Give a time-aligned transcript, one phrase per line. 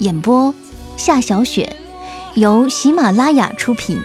[0.00, 0.52] 演播：
[0.96, 1.76] 夏小雪，
[2.34, 4.00] 由喜马拉雅出品。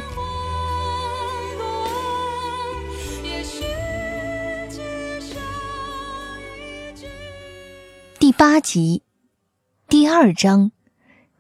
[8.19, 9.01] 第八集，
[9.87, 10.71] 第二章，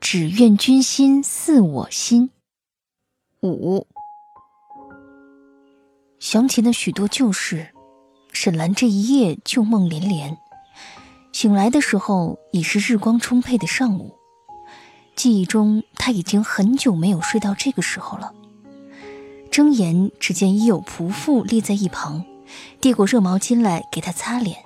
[0.01, 2.31] 只愿君心似我心。
[3.43, 3.85] 五，
[6.19, 7.69] 想起那许多旧事，
[8.33, 10.35] 沈兰这一夜旧梦连连。
[11.31, 14.18] 醒来的时候，已是日光充沛的上午。
[15.19, 18.31] 记忆中，他已经很久没有睡到这个时候了。
[19.51, 22.23] 睁眼，只见已有仆妇立在一旁，
[22.79, 24.59] 递过热毛巾来给他擦脸，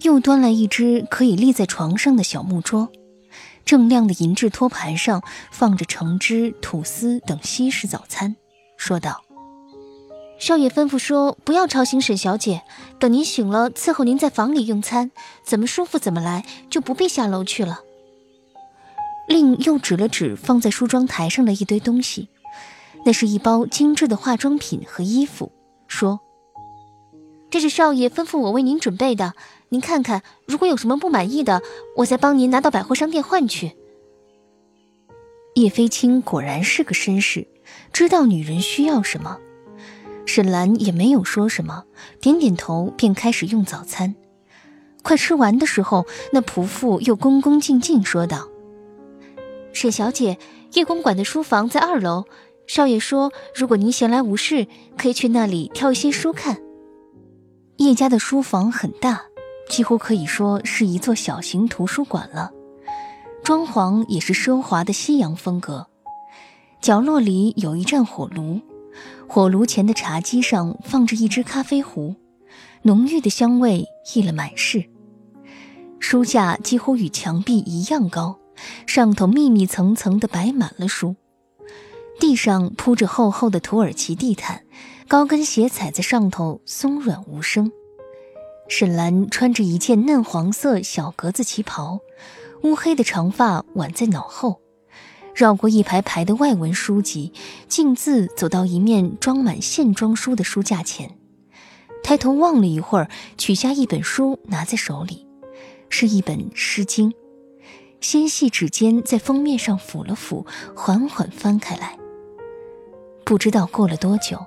[0.00, 2.88] 又端来一只可以立在床上的小木桌，
[3.66, 8.36] 锃亮的银质托盘上放着橙汁、吐司等西式早餐，
[8.78, 9.20] 说道
[10.40, 12.62] ：“少爷吩咐说，不要吵醒沈小姐，
[12.98, 15.10] 等您醒了，伺候您在房里用餐，
[15.44, 17.80] 怎么舒服怎么来，就不必下楼去了。”
[19.26, 22.28] 令又指了指放在梳妆台上的一堆东西，
[23.06, 25.50] 那是一包精致的化妆品和衣服，
[25.88, 26.20] 说
[27.50, 29.34] ：“这是少爷吩咐我为您准备的，
[29.70, 31.62] 您看看，如果有什么不满意的，
[31.96, 33.76] 我再帮您拿到百货商店换去。”
[35.54, 37.46] 叶飞青果然是个绅士，
[37.92, 39.38] 知道女人需要什么。
[40.26, 41.84] 沈兰也没有说什么，
[42.20, 44.14] 点点头便开始用早餐。
[45.02, 48.48] 快吃完的时候，那仆妇又恭恭敬敬说道。
[49.74, 50.38] 沈小姐，
[50.74, 52.24] 叶公馆的书房在二楼。
[52.66, 56.62] 少爷说，如果您闲来无事，可以去那里挑一些书看。
[57.76, 59.20] 叶家的书房很大，
[59.68, 62.52] 几乎可以说是一座小型图书馆了。
[63.42, 65.86] 装潢也是奢华的西洋风格。
[66.80, 68.60] 角落里有一盏火炉，
[69.28, 72.14] 火炉前的茶几上放着一只咖啡壶，
[72.82, 73.84] 浓郁的香味
[74.14, 74.84] 溢了满室。
[75.98, 78.38] 书架几乎与墙壁一样高。
[78.86, 81.16] 上头密密层层地摆满了书，
[82.20, 84.62] 地上铺着厚厚的土耳其地毯，
[85.08, 87.72] 高跟鞋踩在上头松软无声。
[88.68, 92.00] 沈兰穿着一件嫩黄色小格子旗袍，
[92.62, 94.62] 乌黑的长发挽在脑后，
[95.34, 97.32] 绕过一排排的外文书籍，
[97.68, 101.18] 径自走到一面装满线装书的书架前，
[102.02, 105.26] 抬头望了一会儿，取下一本书拿在手里，
[105.90, 107.10] 是一本《诗经》。
[108.04, 111.98] 纤细指尖在封面上抚了抚，缓缓翻开来。
[113.24, 114.44] 不知道过了多久，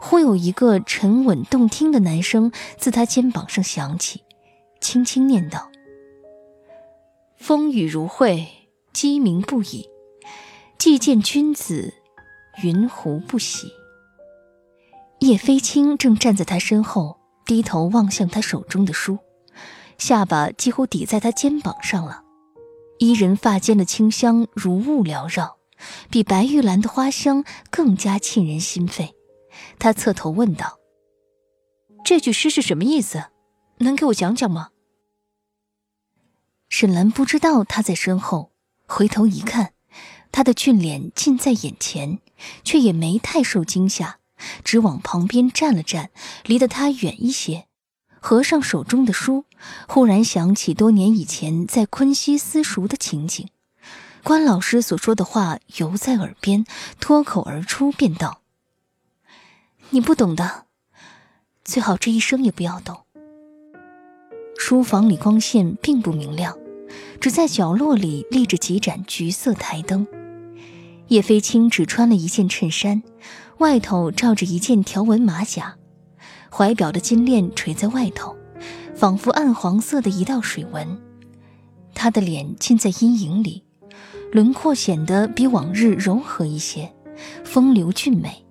[0.00, 4.24] 忽有一个沉稳动听的男声自他肩膀上响起，
[4.80, 5.70] 轻轻念道
[7.38, 8.48] ：“风雨如晦，
[8.92, 9.88] 鸡鸣不已。
[10.76, 11.94] 既见君子，
[12.64, 13.68] 云胡不喜？”
[15.20, 19.20] 叶飞青正站在他身后，低头望向他手中的书，
[19.96, 22.24] 下巴几乎抵在他肩膀上了。
[22.98, 25.58] 伊人发间的清香如雾缭绕，
[26.10, 29.14] 比白玉兰的花香更加沁人心肺。
[29.78, 30.78] 他侧头问道
[32.04, 33.24] ：“这句诗是什么意思？
[33.78, 34.70] 能给我讲讲吗？”
[36.68, 38.52] 沈兰不知道他在身后，
[38.86, 39.72] 回头一看，
[40.32, 42.18] 他的俊脸近在眼前，
[42.64, 44.18] 却也没太受惊吓，
[44.64, 46.10] 只往旁边站了站，
[46.44, 47.66] 离得他远一些。
[48.20, 49.45] 合上手中的书，
[49.88, 53.48] 忽然想起多年以前在昆西私塾的情景，
[54.22, 56.64] 关老师所说的话犹在耳边，
[57.00, 58.40] 脱口而出，便道
[59.90, 60.64] ：“你不懂的，
[61.64, 63.02] 最好这一生也不要懂。”
[64.58, 66.56] 书房里光线并不明亮，
[67.20, 70.06] 只在角落里立着几盏橘色台灯。
[71.08, 73.02] 叶飞青只穿了一件衬衫，
[73.58, 75.76] 外头罩着一件条纹马甲。
[76.50, 78.36] 怀表的金链垂在外头，
[78.96, 80.98] 仿佛暗黄色的一道水纹。
[81.94, 83.64] 他的脸浸在阴影里，
[84.32, 86.94] 轮廓显得比往日柔和一些，
[87.44, 88.44] 风流俊美。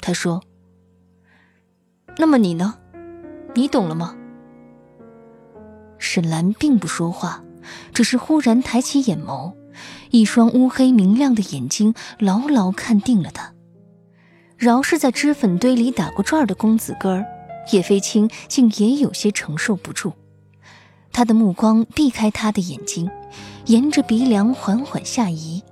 [0.00, 0.42] 他说
[2.16, 2.76] ：“那么你呢？
[3.54, 4.16] 你懂了吗？”
[5.98, 7.44] 沈兰并不说话，
[7.92, 9.54] 只是忽然抬起眼眸，
[10.10, 13.52] 一双乌黑明亮的眼睛牢牢看定了他。
[14.56, 17.24] 饶是在脂粉堆里打过转的公子哥儿，
[17.72, 20.12] 叶飞青竟也有些承受不住。
[21.12, 23.10] 他的目光避开他的眼睛，
[23.66, 25.62] 沿着鼻梁缓缓下移，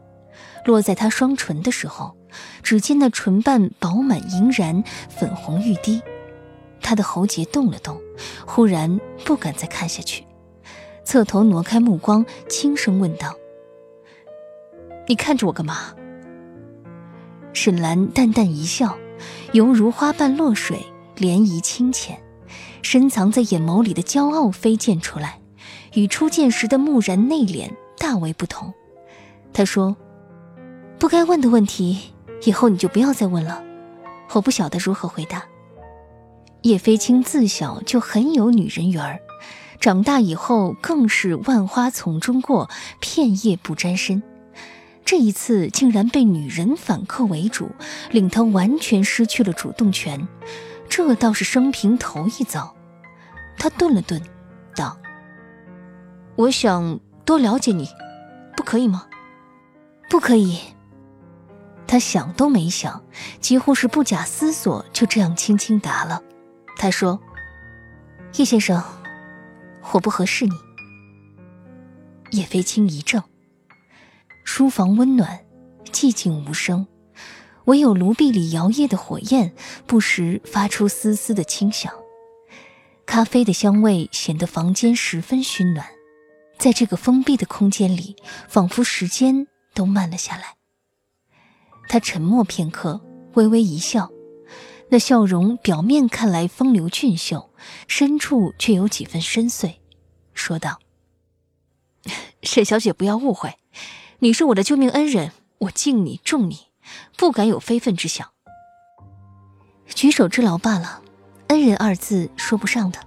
[0.64, 2.16] 落在他双唇的时候，
[2.62, 6.02] 只见那唇瓣饱满盈然，粉红欲滴。
[6.80, 8.00] 他的喉结动了动，
[8.46, 10.24] 忽然不敢再看下去，
[11.04, 13.34] 侧头挪开目光，轻声问道
[15.06, 15.94] ：“你看着我干嘛？”
[17.52, 18.96] 沈兰淡淡一笑，
[19.52, 20.84] 犹如花瓣落水，
[21.18, 22.18] 涟漪清浅，
[22.82, 25.40] 深藏在眼眸里的骄傲飞溅出来，
[25.94, 28.72] 与初见时的木然内敛大为不同。
[29.52, 29.96] 他说
[30.98, 32.12] ：“不该问的问题，
[32.44, 33.62] 以后你就不要再问了，
[34.32, 35.44] 我不晓得如何回答。”
[36.62, 39.20] 叶飞青自小就很有女人缘儿，
[39.80, 42.68] 长大以后更是万花丛中过，
[43.00, 44.22] 片叶不沾身。
[45.04, 47.70] 这一次竟然被女人反客为主，
[48.10, 50.28] 令他完全失去了主动权，
[50.88, 52.74] 这倒是生平头一遭。
[53.56, 54.22] 他顿了顿，
[54.74, 54.98] 道
[56.36, 57.88] ：“我想多了解你，
[58.56, 59.06] 不可以吗
[60.08, 60.60] ？”“不可以。”
[61.86, 63.02] 他想都没想，
[63.40, 66.22] 几乎是不假思索，就这样轻轻答了。
[66.76, 67.18] 他说
[68.36, 68.82] ：“叶先生，
[69.92, 70.52] 我不合适你。”
[72.32, 73.24] 叶飞青一怔。
[74.44, 75.40] 书房温暖，
[75.86, 76.86] 寂静无声，
[77.68, 79.52] 唯有炉壁里摇曳的火焰
[79.86, 81.92] 不时发出丝丝的清响。
[83.04, 85.86] 咖啡的香味显得房间十分熏暖，
[86.58, 88.16] 在这个封闭的空间里，
[88.48, 90.56] 仿佛时间都慢了下来。
[91.88, 93.02] 他沉默片刻，
[93.34, 94.10] 微微一笑，
[94.88, 97.50] 那笑容表面看来风流俊秀，
[97.86, 99.74] 深处却有几分深邃，
[100.32, 100.78] 说道
[102.42, 103.56] ：“沈小姐，不要误会。”
[104.20, 106.67] 你是我的救命恩人，我敬你重你，
[107.16, 108.28] 不敢有非分之想。
[109.94, 111.02] 举手之劳罢了，
[111.48, 112.98] 恩人二字说不上的。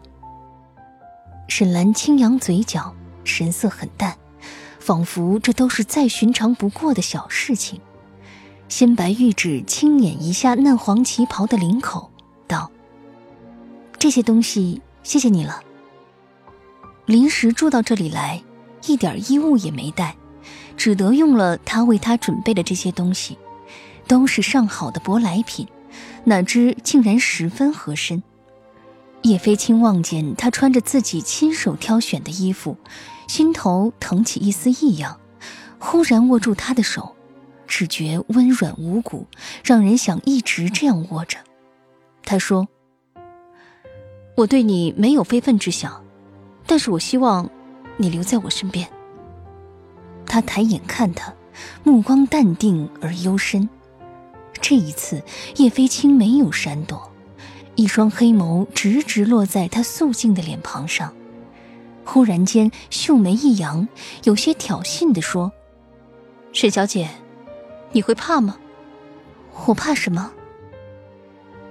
[1.48, 4.18] 沈兰轻扬嘴角，神色很淡，
[4.80, 7.80] 仿佛这都是再寻常不过的小事情。
[8.68, 12.10] 鲜白玉指轻捻一下嫩黄旗袍的领口，
[12.48, 12.72] 道
[14.00, 15.62] ：“这些东西，谢谢你了。
[17.06, 18.42] 临时住到这里来，
[18.86, 20.16] 一点衣物也没带。”
[20.78, 23.38] 只得用了他为他准备的这些东西，
[24.12, 25.66] 都是上好的舶来品，
[26.26, 28.22] 哪知竟然十分合身。
[29.22, 32.76] 叶飞青望见他穿着自己亲手挑选的衣服，
[33.30, 35.18] 心头腾起一丝异样，
[35.80, 37.16] 忽然握住他的手，
[37.66, 39.28] 只觉温软无骨，
[39.64, 41.38] 让人想一直这样握着。
[42.26, 42.68] 他说
[44.36, 46.04] ：“我对你没有非分之想，
[46.68, 47.50] 但是我希望
[47.96, 48.90] 你留在我身边。”
[50.28, 51.34] 他抬眼看他，
[51.86, 53.70] 目光淡定而幽深。
[54.62, 55.22] 这一次，
[55.58, 57.12] 叶飞青没有闪躲，
[57.76, 61.14] 一双黑眸直直落在他素净的脸庞上。
[62.06, 63.88] 忽然间，秀眉一扬，
[64.24, 65.52] 有些挑衅地说
[66.54, 67.10] ：“沈小姐，
[67.92, 68.58] 你会怕吗
[69.66, 70.32] ？”“我怕什么？”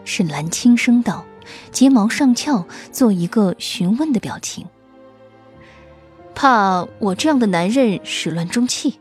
[0.04, 1.24] 沈兰轻声道，
[1.72, 4.66] 睫毛上翘，做一个询问的表情。
[6.34, 8.98] 怕我这样的男人始乱终弃。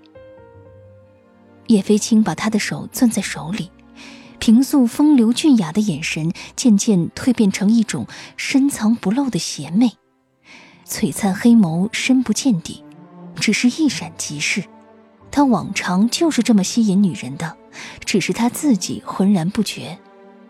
[1.67, 3.72] 叶飞青把他的手攥在手里，
[4.39, 9.91] 平素风流俊雅的眼神渐渐蜕变成一种深藏不露的邪魅，
[10.88, 12.84] 璀璨黑眸深不见底，
[13.36, 14.63] 只是一闪即逝。
[15.29, 17.55] 他往常就是这么吸引女人的，
[18.05, 20.00] 只是他自己浑然不觉。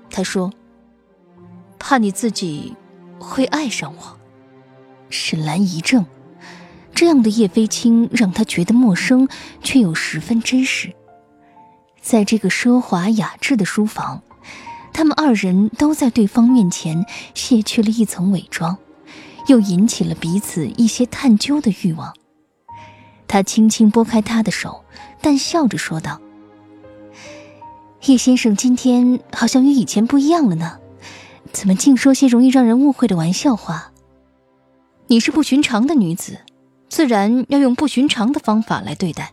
[0.09, 0.53] 他说
[1.77, 2.75] ：“怕你自己
[3.19, 4.19] 会爱上我。”
[5.09, 6.05] 沈兰一怔。
[6.95, 9.27] 这样的叶飞青让他觉得陌生，
[9.63, 10.93] 却又十分真实。
[12.01, 14.21] 在这个奢华雅致的书房，
[14.93, 18.77] 他们二人都在对方面前卸去了一层伪装，
[19.47, 22.13] 又引起了彼此一些探究的欲望。
[23.27, 24.83] 他轻轻拨开他的手，
[25.21, 26.19] 淡笑着说道
[28.05, 30.79] ：“叶先生今天好像与以前不一样了呢，
[31.51, 33.91] 怎么净说些容易让人误会的玩笑话？
[35.07, 36.39] 你是不寻常的女子。”
[36.89, 39.31] 自然要用不寻常的方法来对待。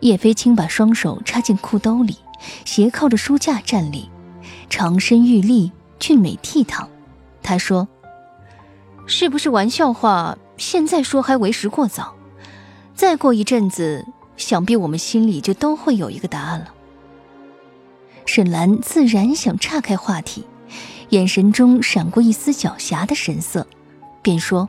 [0.00, 2.16] 叶飞青把双手插进裤兜里，
[2.64, 4.08] 斜靠着书架站立，
[4.68, 6.86] 长身玉立，俊美倜傥。
[7.42, 7.86] 他说
[9.06, 10.36] ：“是不是玩笑话？
[10.56, 12.14] 现在说还为时过早。
[12.94, 16.74] 再过一阵子，想必我们心里就都会有一个答案了。
[18.26, 20.44] 沈兰自然想岔开话题，
[21.08, 23.66] 眼神中闪过一丝狡黠的神色，
[24.22, 24.68] 便说：“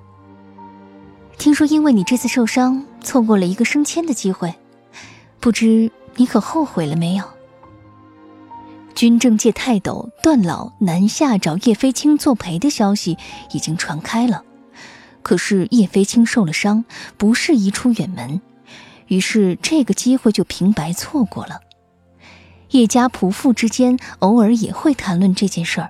[1.37, 4.55] 听说因为你这次受伤，错过了一个升迁的机会，
[5.41, 7.25] 不知你可后悔了没有？”
[8.95, 13.17] 军政界泰斗段老南下找叶飞青作陪的消息
[13.51, 14.43] 已经传开了。
[15.23, 16.85] 可是叶飞青受了伤，
[17.17, 18.41] 不适宜出远门，
[19.07, 21.59] 于是这个机会就平白错过了。
[22.71, 25.89] 叶家仆妇之间偶尔也会谈论这件事儿，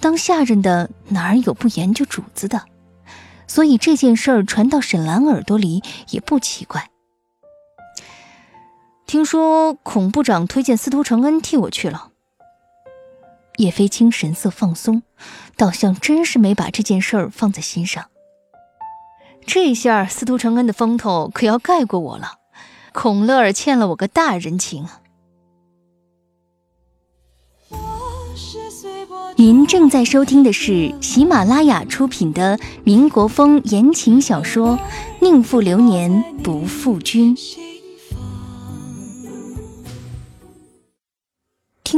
[0.00, 2.62] 当下人的哪儿有不研究主子的？
[3.46, 6.90] 所以这件事儿传到沈兰耳朵里也不奇怪。
[9.06, 12.10] 听说孔部长推荐司徒承恩替我去了。
[13.56, 15.02] 叶飞青神色放松，
[15.56, 18.06] 倒像真是没把这件事儿放在心上。
[19.46, 22.38] 这下司徒承恩的风头可要盖过我了，
[22.92, 25.00] 孔乐儿欠了我个大人情啊！
[29.36, 34.78] 您正在收听的是喜马拉雅出品的民国风言情小说
[35.20, 37.36] 《宁负流年不负君》。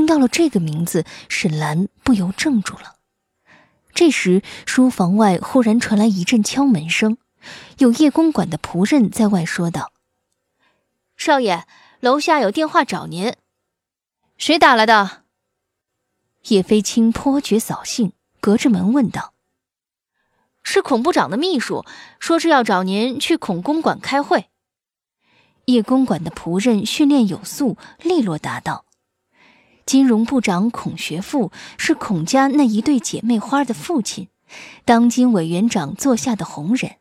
[0.06, 2.94] 听到了这个名字，沈兰不由怔住了。
[3.92, 7.18] 这时，书房外忽然传来一阵敲门声。
[7.78, 9.90] 有叶公馆的仆人在外说道
[11.18, 11.66] ：“少爷，
[11.98, 13.34] 楼下有电话找您。
[14.38, 15.24] 谁打来的？”
[16.50, 19.34] 叶飞青颇觉扫兴，隔着门问道
[20.62, 21.84] ：“是孔部长的秘书，
[22.20, 24.50] 说是要找您去孔公馆开会。”
[25.66, 28.84] 叶公馆的仆人训练有素，利落答道
[29.86, 34.28] ：“金融部长孔学富是孔家那一对姐妹花的父亲，
[34.84, 36.96] 当今委员长座下的红人。”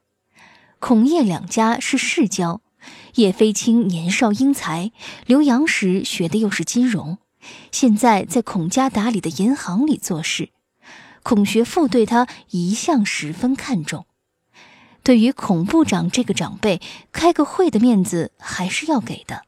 [0.77, 2.62] 孔叶两家是世交，
[3.15, 4.92] 叶飞青年少英才，
[5.25, 7.18] 留洋时学的又是金融，
[7.72, 10.50] 现在在孔家打理的银行里做事。
[11.24, 14.06] 孔学富对他一向十分看重，
[15.01, 16.80] 对于孔部长这个长辈，
[17.12, 19.46] 开个会的面子还是要给的。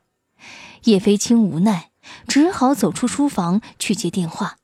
[0.85, 1.91] 叶飞青无奈，
[2.27, 4.57] 只好走出书房去接电话。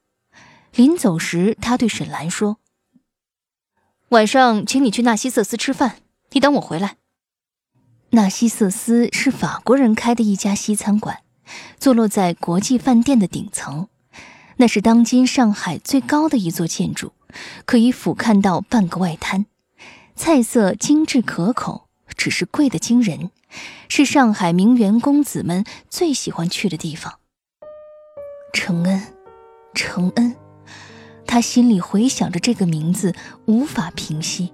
[0.75, 2.57] 临走时，他对沈兰说
[4.09, 5.97] ：“晚上请你去纳西瑟斯吃饭。”
[6.31, 6.97] 你等我回来。
[8.09, 11.19] 纳西瑟斯是法国人开的一家西餐馆，
[11.79, 13.87] 坐落在国际饭店的顶层。
[14.57, 17.13] 那是当今上海最高的一座建筑，
[17.65, 19.45] 可以俯瞰到半个外滩。
[20.15, 23.31] 菜色精致可口，只是贵得惊人，
[23.89, 27.19] 是上海名媛公子们最喜欢去的地方。
[28.53, 29.01] 承恩，
[29.73, 30.35] 承恩，
[31.25, 33.13] 他心里回想着这个名字，
[33.45, 34.53] 无法平息。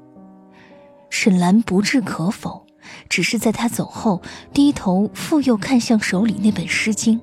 [1.09, 2.65] 沈兰不置可否，
[3.09, 4.21] 只是在他走后，
[4.53, 7.19] 低头复又看向手里那本《诗经》，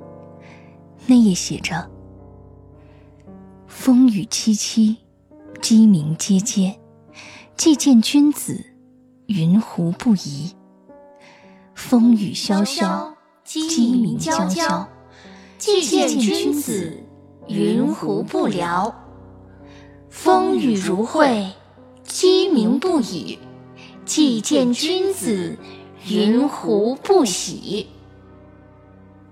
[1.06, 1.90] 那页写着
[3.66, 4.97] ：“风雨凄凄，
[5.62, 6.76] 鸡鸣喈喈，
[7.56, 8.66] 既见君子，
[9.26, 10.52] 云胡不疑？
[11.75, 14.87] 风雨萧萧，鸡鸣啾啾，
[15.58, 17.02] 既见君子，
[17.48, 18.94] 云胡不聊？
[20.10, 21.52] 风雨如晦，
[22.04, 23.38] 鸡鸣不已。”
[24.04, 25.56] 既见君子，
[26.06, 27.88] 云胡不喜？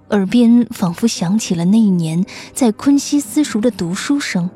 [0.09, 4.51] 耳边仿佛响起了那一年在昆西私塾的读书声，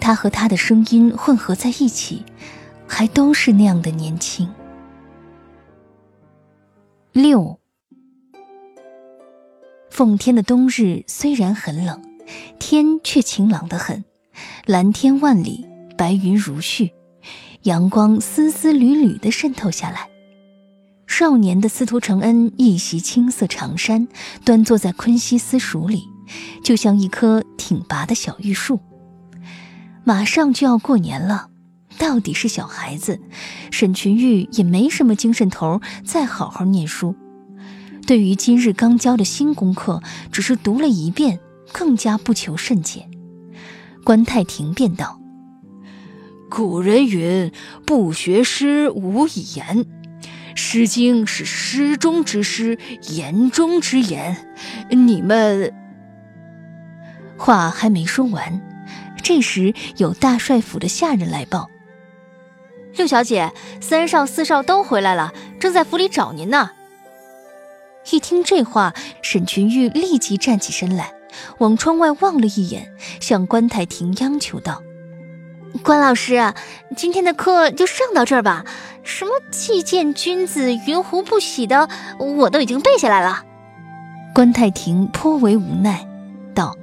[0.00, 2.24] 他和他的声音混合在一起，
[2.88, 4.48] 还都是那样的年轻。
[7.12, 7.58] 六，
[9.96, 12.02] 奉天的冬日虽然很冷，
[12.58, 14.04] 天却晴朗得很，
[14.66, 15.64] 蓝天万里，
[15.96, 16.90] 白云如絮。
[17.62, 20.06] 阳光丝丝缕缕地渗透下来。
[21.06, 24.06] 少年的司徒承恩一袭青色长衫，
[24.44, 26.02] 端坐在昆西私塾里，
[26.62, 28.78] 就像一棵挺拔的小玉树。
[30.04, 31.48] 马上就要过年了，
[31.96, 33.18] 到底是小孩子，
[33.70, 37.16] 沈群玉也没什么精神头再好好念书。
[38.06, 41.40] 对于今日刚教的新功课，只是读了一遍，
[41.72, 43.08] 更加不求甚解。
[44.04, 45.20] 关太庭便道。
[46.48, 47.50] 古人云
[47.84, 49.84] ：“不学诗，无以言。”
[50.58, 52.78] 《诗经》是诗中之诗，
[53.10, 54.48] 言中之言。
[54.88, 55.74] 你们
[57.36, 58.62] 话还没说完，
[59.20, 61.68] 这时有大帅府的下人来报
[62.96, 66.70] ：“六小姐，三少、四少都回来了，正在府里找您呢。”
[68.10, 71.12] 一听这话，沈群玉立即站起身来，
[71.58, 74.82] 往窗外望了一眼，向关太庭央求道。
[75.82, 76.54] 关老师，
[76.96, 78.64] 今天的课就上到这儿吧。
[79.02, 83.44] 什么既见君子，云胡不喜的，我都已经背下来了。
[84.34, 86.06] 关太庭颇为无奈，
[86.54, 86.76] 道：“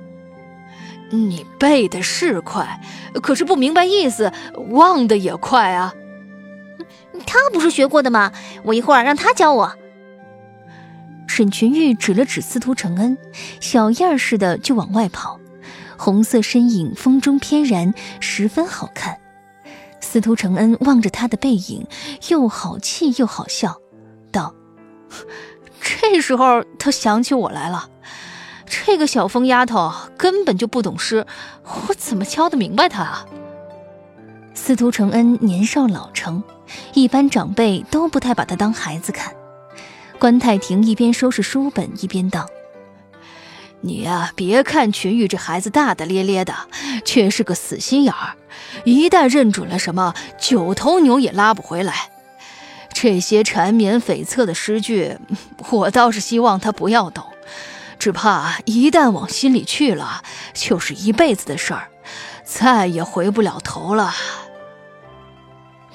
[1.11, 2.81] 你背的是快，
[3.21, 4.31] 可是不明白意思，
[4.69, 5.93] 忘的也快啊。
[7.25, 8.31] 他不是学过的吗？
[8.63, 9.73] 我一会儿让他教我。”
[11.35, 13.17] 沈群玉指了指司徒承恩，
[13.59, 15.39] 小燕儿似的就往外跑，
[15.97, 19.17] 红色身影风中翩然，十分好看。
[19.99, 21.87] 司徒承恩望着他的背影，
[22.29, 23.79] 又好气又好笑，
[24.31, 24.53] 道
[25.81, 27.89] ：“这时候他想起我来了，
[28.67, 31.25] 这个小疯丫头根本就不懂诗，
[31.63, 33.25] 我怎么教得明白她啊？”
[34.53, 36.43] 司徒承恩年少老成，
[36.93, 39.33] 一般长辈都不太把他当孩子看。
[40.23, 42.47] 关太庭一边收拾书本，一边道
[43.83, 46.55] ：“你呀，别看群玉这孩子大大咧咧的，
[47.03, 48.37] 却是个死心眼儿。
[48.85, 52.09] 一旦认准了什么，九头牛也拉不回来。
[52.93, 55.17] 这些缠绵悱恻的诗句，
[55.71, 57.25] 我倒是希望他不要懂，
[57.99, 61.89] 只怕一旦往心里去了，就是一辈子的事儿，
[62.45, 64.15] 再也回不了头了。”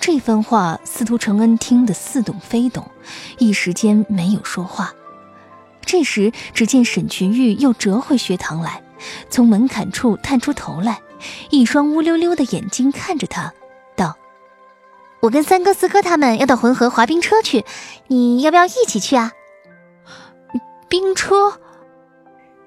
[0.01, 2.91] 这番话，司徒承恩听得似懂非懂，
[3.39, 4.95] 一时间没有说话。
[5.85, 8.83] 这时，只见沈群玉又折回学堂来，
[9.29, 11.01] 从门槛处探出头来，
[11.51, 13.53] 一双乌溜溜的眼睛看着他，
[13.97, 14.17] 道
[15.21, 17.65] ：“我跟三哥、四哥他们要到浑河滑冰车去，
[18.07, 19.33] 你要不要一起去啊？”
[20.89, 21.61] 冰车。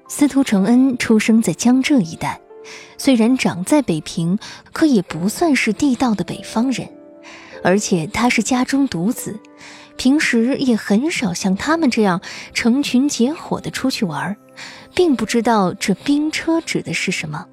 [0.08, 2.40] 司徒承恩出生在江浙一带，
[2.98, 4.38] 虽然长在北平，
[4.72, 6.88] 可也不算是地道的北方人。
[7.62, 9.38] 而且他是家中独子，
[9.96, 12.20] 平时也很少像他们这样
[12.52, 14.36] 成群结伙的出去玩，
[14.94, 17.46] 并不知道这冰车指的是什么。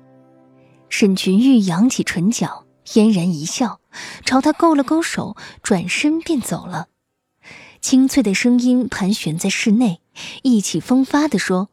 [0.90, 3.80] 沈群玉扬起唇角，嫣然一笑，
[4.26, 6.88] 朝他勾了勾手，转身便走了。
[7.80, 10.02] 清脆的声音盘旋在室内，
[10.42, 11.70] 意气风发地说：“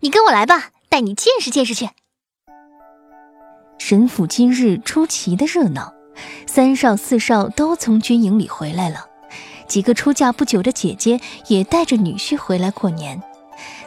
[0.00, 1.88] 你跟我来吧，带你见识见识去。”
[3.78, 5.94] 沈府今日出奇的热闹。
[6.46, 9.06] 三少四少都从军营里回来了，
[9.68, 13.22] 几个出嫁不久的姐姐也带着女婿回来过年，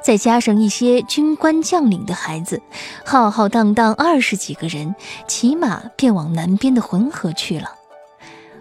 [0.01, 2.61] 再加上一些军官将领的孩子，
[3.05, 4.95] 浩浩荡荡二十几个人，
[5.27, 7.69] 骑马便往南边的浑河去了。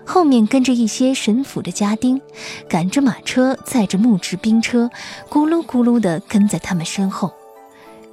[0.05, 2.21] 后面跟着一些神府的家丁，
[2.69, 4.91] 赶着马车，载着木质兵车，
[5.31, 7.33] 咕噜咕噜地跟在他们身后。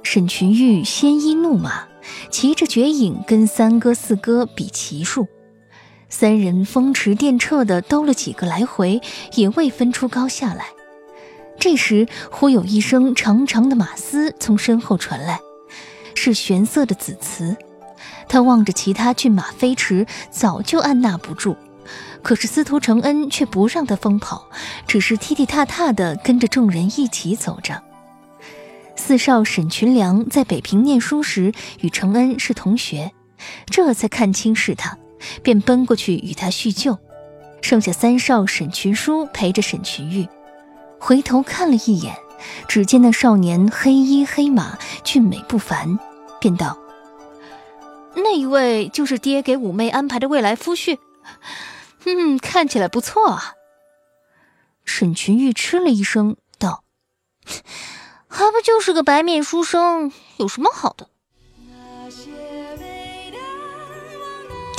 [0.04, 1.88] 沈群玉鲜衣怒马，
[2.30, 5.26] 骑着绝影，跟三哥四哥比骑术。
[6.10, 9.00] 三人风驰电掣地兜了几个来回，
[9.34, 10.66] 也未分出高下来。
[11.58, 15.40] 这时，忽有一声长长的马嘶从身后传来，
[16.14, 17.56] 是玄色的子词。
[18.28, 21.56] 他望着其他骏马飞驰，早就按捺不住。
[22.22, 24.48] 可是司徒承恩却不让他疯跑，
[24.86, 27.82] 只是踢踢踏踏地跟着众人一起走着。
[28.96, 33.12] 四少沈群良在北平念书时与承恩是同学，
[33.66, 34.98] 这才看清是他。
[35.42, 36.98] 便奔过去与他叙旧，
[37.60, 40.28] 剩下三少沈群书陪着沈群玉，
[40.98, 42.16] 回头看了一眼，
[42.68, 45.98] 只见那少年黑衣黑马，俊美不凡，
[46.40, 46.78] 便道
[48.16, 50.98] ：“那一位就是爹给五妹安排的未来夫婿，
[52.06, 53.54] 嗯，看起来不错啊。”
[54.84, 56.82] 沈群玉嗤了一声，道
[58.26, 61.08] ：“还不就是个白面书生，有什么好的？”